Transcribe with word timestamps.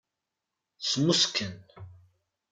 Smusken. 0.89 1.53